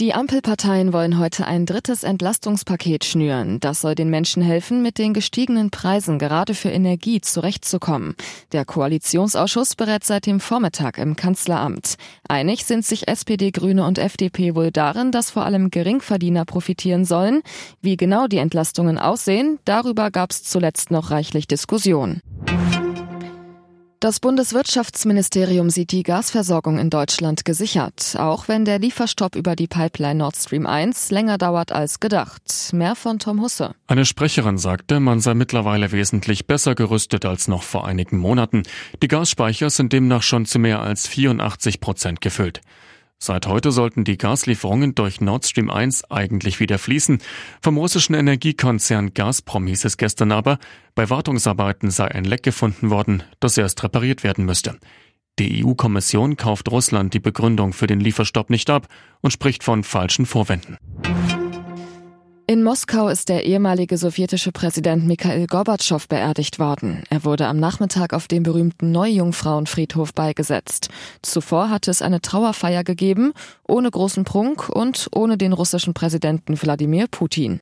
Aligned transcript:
Die 0.00 0.14
Ampelparteien 0.14 0.94
wollen 0.94 1.18
heute 1.18 1.46
ein 1.46 1.66
drittes 1.66 2.04
Entlastungspaket 2.04 3.04
schnüren. 3.04 3.60
Das 3.60 3.82
soll 3.82 3.94
den 3.94 4.08
Menschen 4.08 4.42
helfen, 4.42 4.80
mit 4.80 4.96
den 4.96 5.12
gestiegenen 5.12 5.70
Preisen 5.70 6.18
gerade 6.18 6.54
für 6.54 6.70
Energie 6.70 7.20
zurechtzukommen. 7.20 8.14
Der 8.52 8.64
Koalitionsausschuss 8.64 9.76
berät 9.76 10.04
seit 10.04 10.24
dem 10.24 10.40
Vormittag 10.40 10.96
im 10.96 11.16
Kanzleramt. 11.16 11.96
Einig 12.26 12.64
sind 12.64 12.86
sich 12.86 13.08
SPD, 13.08 13.50
Grüne 13.50 13.84
und 13.84 13.98
FDP 13.98 14.54
wohl 14.54 14.70
darin, 14.70 15.12
dass 15.12 15.30
vor 15.30 15.44
allem 15.44 15.70
Geringverdiener 15.70 16.46
profitieren 16.46 17.04
sollen. 17.04 17.42
Wie 17.82 17.98
genau 17.98 18.26
die 18.26 18.38
Entlastungen 18.38 18.96
aussehen, 18.96 19.58
darüber 19.66 20.10
gab 20.10 20.30
es 20.30 20.42
zuletzt 20.44 20.90
noch 20.90 21.10
reichlich 21.10 21.46
Diskussion. 21.46 22.22
Das 24.00 24.18
Bundeswirtschaftsministerium 24.18 25.68
sieht 25.68 25.92
die 25.92 26.04
Gasversorgung 26.04 26.78
in 26.78 26.88
Deutschland 26.88 27.44
gesichert, 27.44 28.16
auch 28.18 28.48
wenn 28.48 28.64
der 28.64 28.78
Lieferstopp 28.78 29.36
über 29.36 29.54
die 29.54 29.66
Pipeline 29.66 30.14
Nord 30.14 30.36
Stream 30.36 30.66
1 30.66 31.10
länger 31.10 31.36
dauert 31.36 31.70
als 31.70 32.00
gedacht. 32.00 32.40
Mehr 32.72 32.94
von 32.94 33.18
Tom 33.18 33.42
Husse. 33.42 33.74
Eine 33.88 34.06
Sprecherin 34.06 34.56
sagte, 34.56 35.00
man 35.00 35.20
sei 35.20 35.34
mittlerweile 35.34 35.92
wesentlich 35.92 36.46
besser 36.46 36.74
gerüstet 36.74 37.26
als 37.26 37.46
noch 37.46 37.62
vor 37.62 37.86
einigen 37.86 38.16
Monaten. 38.16 38.62
Die 39.02 39.08
Gasspeicher 39.08 39.68
sind 39.68 39.92
demnach 39.92 40.22
schon 40.22 40.46
zu 40.46 40.58
mehr 40.58 40.80
als 40.80 41.06
84 41.06 41.82
Prozent 41.82 42.22
gefüllt. 42.22 42.62
Seit 43.22 43.46
heute 43.46 43.70
sollten 43.70 44.04
die 44.04 44.16
Gaslieferungen 44.16 44.94
durch 44.94 45.20
Nord 45.20 45.44
Stream 45.44 45.68
1 45.68 46.10
eigentlich 46.10 46.58
wieder 46.58 46.78
fließen. 46.78 47.18
Vom 47.60 47.76
russischen 47.76 48.14
Energiekonzern 48.14 49.12
Gazprom 49.12 49.66
hieß 49.66 49.84
es 49.84 49.98
gestern 49.98 50.32
aber, 50.32 50.58
bei 50.94 51.10
Wartungsarbeiten 51.10 51.90
sei 51.90 52.06
ein 52.06 52.24
Leck 52.24 52.42
gefunden 52.42 52.88
worden, 52.88 53.22
das 53.38 53.58
erst 53.58 53.82
repariert 53.82 54.24
werden 54.24 54.46
müsste. 54.46 54.78
Die 55.38 55.62
EU-Kommission 55.62 56.38
kauft 56.38 56.70
Russland 56.70 57.12
die 57.12 57.20
Begründung 57.20 57.74
für 57.74 57.86
den 57.86 58.00
Lieferstopp 58.00 58.48
nicht 58.48 58.70
ab 58.70 58.88
und 59.20 59.32
spricht 59.32 59.64
von 59.64 59.84
falschen 59.84 60.24
Vorwänden. 60.24 60.78
In 62.50 62.64
Moskau 62.64 63.06
ist 63.06 63.28
der 63.28 63.44
ehemalige 63.44 63.96
sowjetische 63.96 64.50
Präsident 64.50 65.06
Mikhail 65.06 65.46
Gorbatschow 65.46 66.08
beerdigt 66.08 66.58
worden. 66.58 67.04
Er 67.08 67.22
wurde 67.22 67.46
am 67.46 67.60
Nachmittag 67.60 68.12
auf 68.12 68.26
dem 68.26 68.42
berühmten 68.42 68.90
Neujungfrauenfriedhof 68.90 70.12
beigesetzt. 70.14 70.88
Zuvor 71.22 71.70
hatte 71.70 71.92
es 71.92 72.02
eine 72.02 72.20
Trauerfeier 72.20 72.82
gegeben, 72.82 73.34
ohne 73.68 73.88
großen 73.88 74.24
Prunk 74.24 74.68
und 74.68 75.06
ohne 75.14 75.38
den 75.38 75.52
russischen 75.52 75.94
Präsidenten 75.94 76.60
Wladimir 76.60 77.06
Putin. 77.08 77.60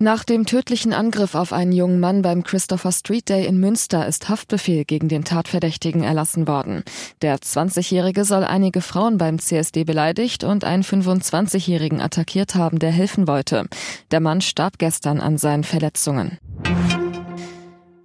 Nach 0.00 0.22
dem 0.22 0.46
tödlichen 0.46 0.92
Angriff 0.92 1.34
auf 1.34 1.52
einen 1.52 1.72
jungen 1.72 1.98
Mann 1.98 2.22
beim 2.22 2.44
Christopher 2.44 2.92
Street 2.92 3.28
Day 3.28 3.46
in 3.46 3.58
Münster 3.58 4.06
ist 4.06 4.28
Haftbefehl 4.28 4.84
gegen 4.84 5.08
den 5.08 5.24
Tatverdächtigen 5.24 6.04
erlassen 6.04 6.46
worden. 6.46 6.84
Der 7.20 7.36
20-Jährige 7.38 8.24
soll 8.24 8.44
einige 8.44 8.80
Frauen 8.80 9.18
beim 9.18 9.40
CSD 9.40 9.82
beleidigt 9.82 10.44
und 10.44 10.62
einen 10.62 10.84
25-Jährigen 10.84 12.00
attackiert 12.00 12.54
haben, 12.54 12.78
der 12.78 12.92
helfen 12.92 13.26
wollte. 13.26 13.66
Der 14.12 14.20
Mann 14.20 14.40
starb 14.40 14.78
gestern 14.78 15.18
an 15.18 15.36
seinen 15.36 15.64
Verletzungen. 15.64 16.38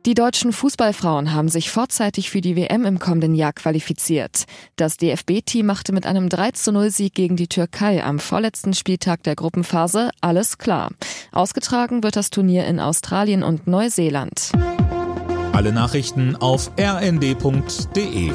Die 0.05 0.15
deutschen 0.15 0.51
Fußballfrauen 0.51 1.33
haben 1.33 1.47
sich 1.47 1.71
vorzeitig 1.71 2.29
für 2.29 2.41
die 2.41 2.57
WM 2.57 2.83
im 2.83 2.99
kommenden 2.99 3.35
Jahr 3.35 3.53
qualifiziert. 3.53 4.43
Das 4.75 4.97
DFB-Team 4.97 5.65
machte 5.65 5.93
mit 5.93 6.05
einem 6.05 6.27
3 6.27 6.51
0 6.73 6.89
Sieg 6.89 7.13
gegen 7.13 7.37
die 7.37 7.47
Türkei 7.47 8.03
am 8.03 8.19
vorletzten 8.19 8.73
Spieltag 8.73 9.23
der 9.23 9.35
Gruppenphase 9.35 10.09
alles 10.19 10.57
klar. 10.57 10.89
Ausgetragen 11.31 12.03
wird 12.03 12.17
das 12.17 12.31
Turnier 12.31 12.65
in 12.65 12.81
Australien 12.81 13.43
und 13.43 13.65
Neuseeland. 13.65 14.51
Alle 15.53 15.71
Nachrichten 15.71 16.35
auf 16.35 16.71
rnd.de 16.77 18.33